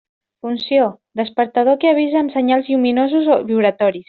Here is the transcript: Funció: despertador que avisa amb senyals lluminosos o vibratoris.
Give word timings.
Funció: 0.43 0.87
despertador 1.21 1.77
que 1.83 1.93
avisa 1.93 2.19
amb 2.25 2.35
senyals 2.39 2.73
lluminosos 2.75 3.33
o 3.37 3.41
vibratoris. 3.53 3.99